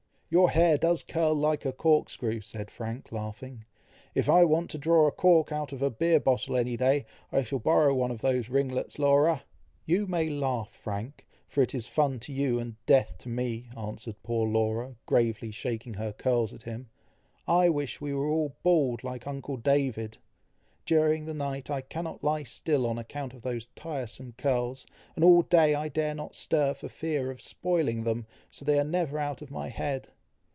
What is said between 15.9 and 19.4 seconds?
her curls at him. "I wish we were all bald, like